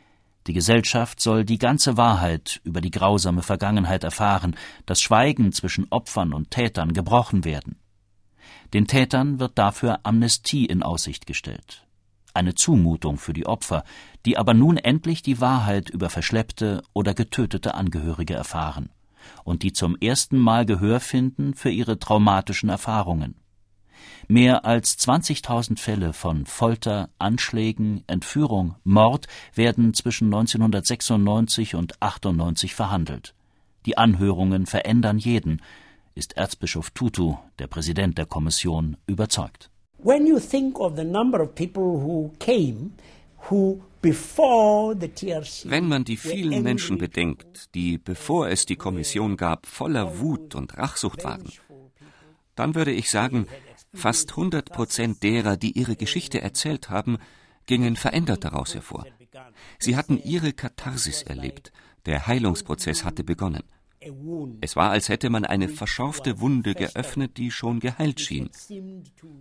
Die 0.48 0.54
Gesellschaft 0.54 1.20
soll 1.20 1.44
die 1.46 1.58
ganze 1.58 1.98
Wahrheit 1.98 2.62
über 2.64 2.82
die 2.82 2.92
grausame 2.92 3.42
Vergangenheit 3.42 4.04
erfahren, 4.04 4.56
das 4.86 5.02
Schweigen 5.02 5.52
zwischen 5.52 5.88
Opfern 5.90 6.34
und 6.34 6.52
Tätern 6.52 6.94
gebrochen 6.94 7.44
werden. 7.44 7.78
Den 8.74 8.88
Tätern 8.88 9.40
wird 9.40 9.58
dafür 9.58 10.00
Amnestie 10.04 10.66
in 10.66 10.84
Aussicht 10.84 11.26
gestellt. 11.26 11.86
Eine 12.33 12.55
Zumutung 12.55 13.17
für 13.17 13.33
die 13.33 13.45
Opfer, 13.45 13.83
die 14.25 14.38
aber 14.38 14.53
nun 14.53 14.77
endlich 14.77 15.21
die 15.21 15.41
Wahrheit 15.41 15.89
über 15.89 16.09
verschleppte 16.09 16.83
oder 16.93 17.13
getötete 17.13 17.74
Angehörige 17.74 18.33
erfahren 18.33 18.89
und 19.43 19.63
die 19.63 19.74
zum 19.74 19.98
ersten 19.98 20.38
Mal 20.38 20.65
Gehör 20.65 21.00
finden 21.00 21.53
für 21.53 21.69
ihre 21.69 22.00
traumatischen 22.00 22.69
Erfahrungen. 22.69 23.36
Mehr 24.27 24.65
als 24.65 24.98
20.000 25.00 25.79
Fälle 25.79 26.13
von 26.13 26.45
Folter, 26.45 27.09
Anschlägen, 27.17 28.03
Entführung, 28.07 28.75
Mord 28.83 29.27
werden 29.53 29.93
zwischen 29.93 30.25
1996 30.25 31.75
und 31.75 32.01
98 32.01 32.75
verhandelt. 32.75 33.33
Die 33.86 33.98
Anhörungen 33.98 34.65
verändern 34.65 35.17
jeden, 35.17 35.62
ist 36.15 36.38
Erzbischof 36.38 36.91
Tutu, 36.91 37.38
der 37.59 37.67
Präsident 37.67 38.17
der 38.17 38.25
Kommission, 38.25 38.98
überzeugt. 39.07 39.69
When 40.03 40.27
you 40.27 40.39
think 40.39 40.79
of 40.79 40.96
the 40.96 41.03
number 41.03 41.41
of 41.41 41.56
people 41.56 41.84
who 41.84 42.32
came, 42.39 42.91
who 43.50 43.82
wenn 44.01 45.88
man 45.89 46.06
die 46.06 46.15
vielen 46.15 46.63
Menschen 46.63 46.98
bedenkt, 46.98 47.75
die, 47.75 47.98
bevor 47.98 48.48
es 48.48 48.65
die 48.65 48.77
Kommission 48.77 49.36
gab, 49.36 49.65
voller 49.65 50.20
Wut 50.20 50.56
und 50.56 50.77
Rachsucht 50.77 51.25
waren, 51.25 51.51
dann 52.56 52.75
würde 52.75 52.91
ich 52.91 53.10
sagen, 53.10 53.46
Fast 53.94 54.29
100 54.32 54.70
Prozent 54.72 55.24
derer, 55.24 55.58
die 55.58 55.72
ihre 55.72 55.96
Geschichte 55.96 56.41
erzählt 56.41 56.89
haben, 56.89 57.18
gingen 57.65 57.96
verändert 57.96 58.44
daraus 58.44 58.75
hervor. 58.75 59.06
Sie 59.79 59.96
hatten 59.96 60.22
ihre 60.24 60.53
Katharsis 60.53 61.24
erlebt. 61.24 61.72
Der 62.06 62.27
Heilungsprozess 62.27 63.03
hatte 63.03 63.24
begonnen. 63.24 63.63
Es 64.62 64.75
war, 64.75 64.91
als 64.91 65.10
hätte 65.10 65.29
man 65.29 65.46
eine 65.46 65.68
verschaufte 65.68 66.39
Wunde 66.39 66.74
geöffnet, 66.74 67.38
die 67.38 67.51
schon 67.51 67.79
geheilt 67.79 68.22
schien. 68.22 68.50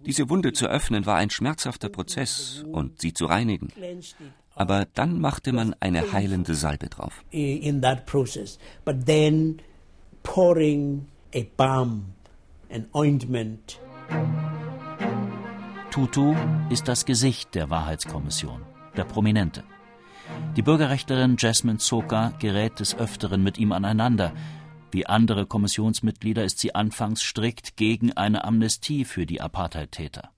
Diese 0.04 0.28
Wunde 0.28 0.52
zu 0.52 0.66
öffnen 0.66 1.06
war 1.06 1.16
ein 1.16 1.30
schmerzhafter 1.30 1.88
Prozess 1.88 2.64
und 2.70 3.00
sie 3.00 3.12
zu 3.12 3.26
reinigen. 3.26 3.68
Aber 4.54 4.86
dann 4.94 5.20
machte 5.20 5.52
man 5.52 5.74
eine 5.78 6.12
heilende 6.12 6.54
Salbe 6.54 6.88
drauf. 6.88 7.24
In 7.30 7.80
that 7.82 8.06
process, 8.06 8.58
but 8.84 9.06
then 9.06 9.60
pouring 10.24 11.06
a 11.34 11.42
balm, 11.56 12.14
an 12.70 12.86
ointment 12.92 13.78
Tutu 15.90 16.34
ist 16.70 16.86
das 16.86 17.04
Gesicht 17.04 17.54
der 17.54 17.70
Wahrheitskommission, 17.70 18.62
der 18.96 19.04
Prominente. 19.04 19.64
Die 20.56 20.62
Bürgerrechtlerin 20.62 21.36
Jasmine 21.38 21.78
Zoka 21.78 22.32
gerät 22.38 22.80
des 22.80 22.96
Öfteren 22.96 23.42
mit 23.42 23.58
ihm 23.58 23.72
aneinander. 23.72 24.32
Wie 24.90 25.06
andere 25.06 25.46
Kommissionsmitglieder 25.46 26.44
ist 26.44 26.58
sie 26.58 26.74
anfangs 26.74 27.22
strikt 27.22 27.76
gegen 27.76 28.12
eine 28.12 28.44
Amnestie 28.44 29.04
für 29.04 29.26
die 29.26 29.40
Apartheid-Täter. 29.40 30.30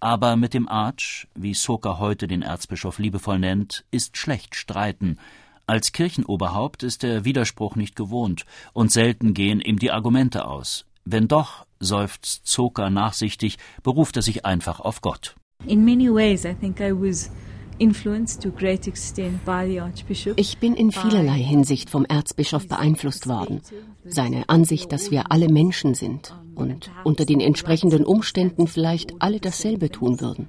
Aber 0.00 0.36
mit 0.36 0.54
dem 0.54 0.68
Arch, 0.68 1.28
wie 1.34 1.54
Soka 1.54 1.98
heute 1.98 2.28
den 2.28 2.42
Erzbischof 2.42 2.98
liebevoll 2.98 3.38
nennt, 3.38 3.84
ist 3.90 4.16
schlecht 4.16 4.54
streiten. 4.54 5.18
Als 5.66 5.92
Kirchenoberhaupt 5.92 6.82
ist 6.82 7.02
der 7.02 7.24
Widerspruch 7.24 7.74
nicht 7.76 7.96
gewohnt, 7.96 8.44
und 8.72 8.92
selten 8.92 9.34
gehen 9.34 9.60
ihm 9.60 9.78
die 9.78 9.90
Argumente 9.90 10.46
aus. 10.46 10.86
Wenn 11.04 11.26
doch, 11.26 11.66
seufzt 11.80 12.46
Zoka 12.46 12.90
nachsichtig, 12.90 13.58
beruft 13.82 14.16
er 14.16 14.22
sich 14.22 14.44
einfach 14.44 14.80
auf 14.80 15.00
Gott. 15.00 15.36
In 15.66 15.84
many 15.84 16.08
ways 16.08 16.44
I 16.44 16.54
think 16.54 16.80
I 16.80 16.92
was 16.92 17.30
ich 20.36 20.58
bin 20.58 20.74
in 20.74 20.92
vielerlei 20.92 21.38
Hinsicht 21.38 21.90
vom 21.90 22.04
Erzbischof 22.04 22.66
beeinflusst 22.68 23.28
worden. 23.28 23.60
Seine 24.04 24.48
Ansicht, 24.48 24.92
dass 24.92 25.10
wir 25.10 25.30
alle 25.30 25.48
Menschen 25.48 25.94
sind 25.94 26.34
und 26.54 26.90
unter 27.04 27.24
den 27.24 27.40
entsprechenden 27.40 28.04
Umständen 28.04 28.66
vielleicht 28.66 29.20
alle 29.20 29.40
dasselbe 29.40 29.90
tun 29.90 30.20
würden 30.20 30.48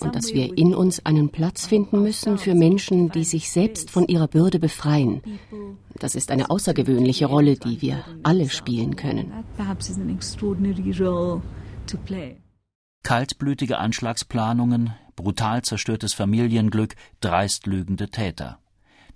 und 0.00 0.14
dass 0.14 0.34
wir 0.34 0.56
in 0.56 0.74
uns 0.74 1.04
einen 1.06 1.30
Platz 1.30 1.66
finden 1.66 2.02
müssen 2.02 2.38
für 2.38 2.54
Menschen, 2.54 3.10
die 3.10 3.24
sich 3.24 3.50
selbst 3.50 3.90
von 3.90 4.06
ihrer 4.06 4.28
Bürde 4.28 4.58
befreien. 4.58 5.22
Das 5.98 6.14
ist 6.14 6.30
eine 6.30 6.50
außergewöhnliche 6.50 7.26
Rolle, 7.26 7.56
die 7.56 7.80
wir 7.80 8.04
alle 8.22 8.48
spielen 8.48 8.96
können. 8.96 9.32
Kaltblütige 13.02 13.78
Anschlagsplanungen, 13.78 14.94
brutal 15.16 15.62
zerstörtes 15.62 16.14
Familienglück, 16.14 16.96
dreist 17.20 17.66
lügende 17.66 18.10
Täter. 18.10 18.58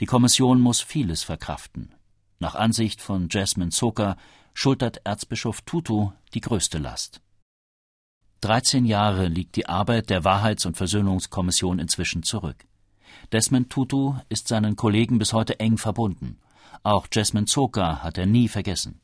Die 0.01 0.07
Kommission 0.07 0.61
muss 0.61 0.81
vieles 0.81 1.23
verkraften. 1.23 1.95
Nach 2.39 2.55
Ansicht 2.55 3.01
von 3.01 3.29
Jasmine 3.31 3.71
Zucker 3.71 4.17
schultert 4.55 5.01
Erzbischof 5.05 5.63
Tutu 5.63 6.13
die 6.35 6.41
größte 6.41 6.79
Last. 6.79 7.21
13 8.41 8.85
Jahre 8.85 9.27
liegt 9.27 9.57
die 9.57 9.69
Arbeit 9.69 10.11
der 10.11 10.23
Wahrheits- 10.23 10.65
und 10.65 10.77
Versöhnungskommission 10.77 11.81
inzwischen 11.81 12.23
zurück. 12.23 12.65
Desmond 13.33 13.71
Tutu 13.71 14.15
ist 14.29 14.47
seinen 14.47 14.77
Kollegen 14.77 15.19
bis 15.19 15.33
heute 15.33 15.59
eng 15.59 15.77
verbunden. 15.77 16.39
Auch 16.85 17.09
Jasmine 17.11 17.47
Zoka 17.47 18.03
hat 18.03 18.19
er 18.19 18.27
nie 18.27 18.47
vergessen. 18.47 19.01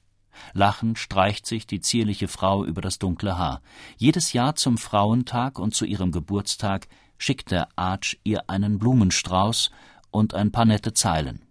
Lachend 0.52 0.98
streicht 0.98 1.46
sich 1.46 1.66
die 1.66 1.80
zierliche 1.80 2.28
Frau 2.28 2.64
über 2.64 2.80
das 2.80 2.98
dunkle 2.98 3.38
Haar. 3.38 3.60
Jedes 3.96 4.32
Jahr 4.32 4.56
zum 4.56 4.78
Frauentag 4.78 5.58
und 5.58 5.74
zu 5.74 5.84
ihrem 5.84 6.12
Geburtstag 6.12 6.88
schickt 7.18 7.50
der 7.50 7.68
Arch 7.76 8.18
ihr 8.24 8.48
einen 8.48 8.78
Blumenstrauß 8.78 9.70
und 10.10 10.34
ein 10.34 10.52
paar 10.52 10.64
nette 10.64 10.92
Zeilen. 10.94 11.42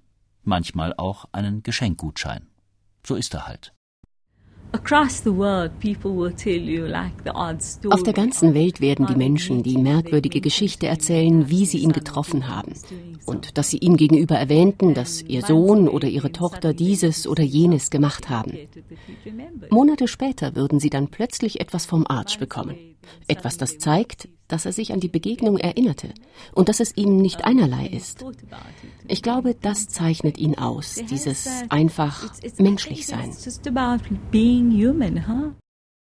Manchmal 0.43 0.93
auch 0.97 1.25
einen 1.31 1.63
Geschenkgutschein. 1.63 2.47
So 3.05 3.15
ist 3.15 3.33
er 3.33 3.47
halt. 3.47 3.73
Auf 7.89 8.03
der 8.03 8.13
ganzen 8.13 8.53
Welt 8.55 8.81
werden 8.81 9.05
die 9.05 9.15
Menschen 9.15 9.61
die 9.61 9.77
merkwürdige 9.77 10.41
Geschichte 10.41 10.87
erzählen, 10.87 11.49
wie 11.49 11.65
sie 11.65 11.77
ihn 11.77 11.91
getroffen 11.91 12.47
haben. 12.47 12.73
Und 13.25 13.57
dass 13.57 13.69
sie 13.69 13.77
ihm 13.77 13.97
gegenüber 13.97 14.35
erwähnten, 14.35 14.95
dass 14.95 15.21
ihr 15.21 15.43
Sohn 15.43 15.87
oder 15.87 16.07
ihre 16.07 16.31
Tochter 16.31 16.73
dieses 16.73 17.27
oder 17.27 17.43
jenes 17.43 17.91
gemacht 17.91 18.29
haben. 18.29 18.57
Monate 19.69 20.07
später 20.07 20.55
würden 20.55 20.79
sie 20.79 20.89
dann 20.89 21.07
plötzlich 21.07 21.61
etwas 21.61 21.85
vom 21.85 22.05
Arch 22.07 22.39
bekommen. 22.39 22.75
Etwas, 23.27 23.57
das 23.57 23.77
zeigt, 23.77 24.27
dass 24.53 24.67
er 24.67 24.71
sich 24.71 24.93
an 24.93 24.99
die 24.99 25.07
Begegnung 25.07 25.57
erinnerte 25.57 26.13
und 26.53 26.69
dass 26.69 26.79
es 26.79 26.95
ihm 26.95 27.17
nicht 27.17 27.43
einerlei 27.43 27.87
ist. 27.87 28.23
Ich 29.07 29.23
glaube, 29.23 29.55
das 29.55 29.87
zeichnet 29.87 30.37
ihn 30.37 30.59
aus, 30.59 31.01
dieses 31.09 31.49
einfach 31.69 32.31
menschlich 32.59 33.07
sein. 33.07 33.33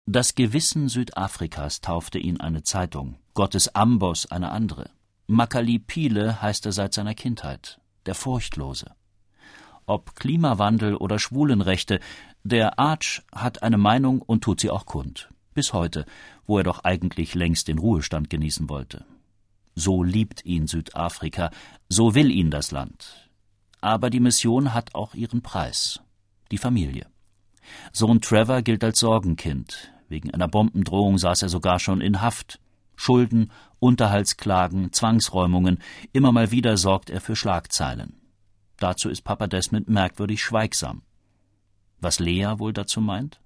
Das 0.08 0.34
Gewissen 0.34 0.90
Südafrikas 0.90 1.82
taufte 1.82 2.18
ihn 2.18 2.40
eine 2.40 2.64
Zeitung, 2.64 3.18
Gottes 3.36 3.76
Amboss 3.76 4.26
eine 4.26 4.50
andere. 4.50 4.90
Makali 5.28 5.78
Pile 5.78 6.42
heißt 6.42 6.66
er 6.66 6.72
seit 6.72 6.96
seiner 6.96 7.14
Kindheit, 7.14 7.80
der 8.08 8.16
Furchtlose. 8.16 8.88
Ob 9.86 10.16
Klimawandel 10.16 10.96
oder 10.96 11.20
Schwulenrechte, 11.20 12.00
der 12.44 12.80
Arch 12.80 13.22
hat 13.32 13.62
eine 13.62 13.78
Meinung 13.78 14.24
und 14.24 14.44
tut 14.44 14.60
sie 14.60 14.72
auch 14.72 14.88
kund. 14.88 15.30
Bis 15.60 15.74
heute, 15.74 16.06
wo 16.48 16.58
er 16.58 16.64
doch 16.64 16.86
eigentlich 16.86 17.36
längst 17.36 17.68
den 17.68 17.80
Ruhestand 17.80 18.30
genießen 18.30 18.70
wollte. 18.70 19.04
So 19.76 20.04
liebt 20.04 20.46
ihn 20.46 20.68
Südafrika, 20.68 21.52
so 21.90 22.16
will 22.16 22.32
ihn 22.32 22.50
das 22.50 22.72
Land. 22.72 23.30
Aber 23.82 24.10
die 24.10 24.22
Mission 24.22 24.74
hat 24.74 24.96
auch 24.96 25.16
ihren 25.16 25.42
Preis. 25.42 26.00
Die 26.50 26.58
Familie. 26.58 27.08
Sohn 27.92 28.22
Trevor 28.22 28.62
gilt 28.62 28.86
als 28.86 29.00
Sorgenkind. 29.00 29.92
Wegen 30.08 30.34
einer 30.34 30.48
Bombendrohung 30.48 31.18
saß 31.18 31.42
er 31.42 31.50
sogar 31.50 31.80
schon 31.80 32.00
in 32.00 32.22
Haft. 32.22 32.62
Schulden, 32.96 33.52
Unterhaltsklagen, 33.80 34.94
Zwangsräumungen, 34.94 35.80
immer 36.14 36.32
mal 36.32 36.52
wieder 36.52 36.78
sorgt 36.78 37.10
er 37.10 37.20
für 37.20 37.36
Schlagzeilen. 37.36 38.22
Dazu 38.78 39.10
ist 39.10 39.24
Papa 39.24 39.48
Desmond 39.48 39.90
merkwürdig 39.90 40.42
schweigsam. 40.42 41.02
Was 42.00 42.20
Lea 42.20 42.54
wohl 42.60 42.72
dazu 42.72 43.02
meint? 43.02 43.42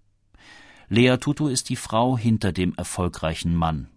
Lea 0.90 1.18
Tutu 1.18 1.48
ist 1.48 1.70
die 1.70 1.76
Frau 1.76 2.18
hinter 2.18 2.52
dem 2.52 2.74
erfolgreichen 2.76 3.56
Mann. 3.56 3.88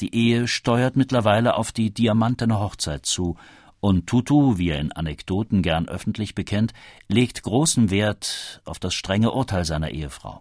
Die 0.00 0.14
Ehe 0.14 0.48
steuert 0.48 0.96
mittlerweile 0.96 1.56
auf 1.56 1.72
die 1.72 1.92
diamantene 1.92 2.58
Hochzeit 2.58 3.06
zu, 3.06 3.36
und 3.80 4.06
Tutu, 4.06 4.56
wie 4.56 4.70
er 4.70 4.78
in 4.78 4.92
Anekdoten 4.92 5.60
gern 5.60 5.88
öffentlich 5.88 6.34
bekennt, 6.34 6.72
legt 7.06 7.42
großen 7.42 7.90
Wert 7.90 8.62
auf 8.64 8.78
das 8.78 8.94
strenge 8.94 9.30
Urteil 9.32 9.66
seiner 9.66 9.90
Ehefrau. 9.90 10.40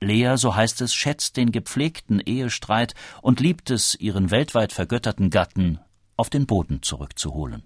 Lea, 0.00 0.36
so 0.36 0.54
heißt 0.54 0.82
es, 0.82 0.94
schätzt 0.94 1.36
den 1.36 1.50
gepflegten 1.50 2.20
Ehestreit 2.20 2.94
und 3.22 3.40
liebt 3.40 3.70
es, 3.70 3.96
ihren 3.98 4.30
weltweit 4.30 4.72
vergötterten 4.72 5.30
Gatten 5.30 5.80
auf 6.16 6.30
den 6.30 6.46
Boden 6.46 6.80
zurückzuholen. 6.82 7.64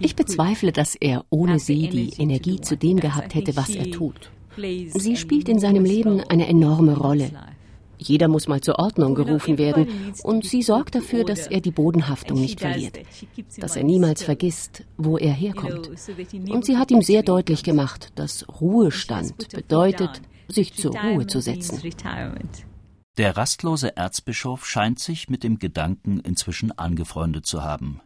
Ich 0.00 0.16
bezweifle, 0.16 0.72
dass 0.72 0.96
er 0.96 1.24
ohne 1.30 1.58
sie 1.58 1.88
die 1.88 2.12
Energie 2.18 2.60
zu 2.60 2.76
dem 2.76 2.98
gehabt 2.98 3.34
hätte, 3.34 3.56
was 3.56 3.70
er 3.70 3.90
tut. 3.90 4.30
Sie 4.56 5.16
spielt 5.16 5.48
in 5.48 5.58
seinem 5.58 5.84
Leben 5.84 6.20
eine 6.28 6.48
enorme 6.48 6.96
Rolle. 6.96 7.30
Jeder 7.98 8.28
muss 8.28 8.48
mal 8.48 8.60
zur 8.60 8.78
Ordnung 8.78 9.14
gerufen 9.14 9.58
werden 9.58 10.12
und 10.24 10.44
sie 10.44 10.62
sorgt 10.62 10.94
dafür, 10.94 11.24
dass 11.24 11.46
er 11.46 11.60
die 11.60 11.70
Bodenhaftung 11.70 12.40
nicht 12.40 12.60
verliert, 12.60 12.98
dass 13.58 13.76
er 13.76 13.84
niemals 13.84 14.22
vergisst, 14.22 14.84
wo 14.96 15.16
er 15.16 15.32
herkommt. 15.32 15.90
Und 16.50 16.64
sie 16.64 16.76
hat 16.76 16.90
ihm 16.90 17.02
sehr 17.02 17.22
deutlich 17.22 17.62
gemacht, 17.62 18.12
dass 18.14 18.46
Ruhestand 18.60 19.48
bedeutet, 19.52 20.20
sich 20.48 20.74
zur 20.74 20.96
Ruhe 20.96 21.26
zu 21.26 21.40
setzen. 21.40 21.80
Der 23.16 23.36
rastlose 23.36 23.96
Erzbischof 23.96 24.66
scheint 24.66 24.98
sich 24.98 25.28
mit 25.28 25.44
dem 25.44 25.60
Gedanken 25.60 26.18
inzwischen 26.18 26.76
angefreundet 26.76 27.46
zu 27.46 27.62
haben. 27.62 28.00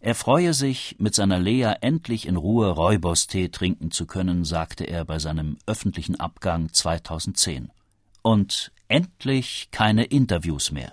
Er 0.00 0.14
freue 0.14 0.54
sich, 0.54 0.96
mit 0.98 1.14
seiner 1.14 1.38
Lea 1.38 1.74
endlich 1.82 2.26
in 2.26 2.36
Ruhe 2.36 2.70
Räuberstee 2.70 3.48
trinken 3.48 3.90
zu 3.90 4.06
können, 4.06 4.44
sagte 4.44 4.84
er 4.84 5.04
bei 5.04 5.18
seinem 5.18 5.58
öffentlichen 5.66 6.18
Abgang 6.18 6.72
2010. 6.72 7.70
Und 8.22 8.72
endlich 8.88 9.68
keine 9.72 10.04
Interviews 10.04 10.72
mehr. 10.72 10.92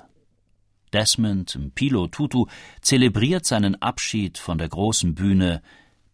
Desmond 0.91 1.57
Pilo 1.73 2.07
Tutu 2.07 2.47
zelebriert 2.81 3.45
seinen 3.45 3.81
Abschied 3.81 4.37
von 4.37 4.57
der 4.57 4.69
großen 4.69 5.15
Bühne 5.15 5.61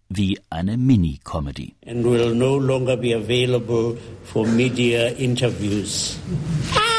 wie 0.07 0.39
eine 0.49 0.77
Mini-Comedy. 0.77 1.75
And 1.85 2.03
will 2.05 2.35
no 2.35 2.59
longer 2.59 2.95
be 2.95 3.15
available 3.15 3.97
for 4.23 4.45
media 4.47 5.07
interviews. 5.07 6.19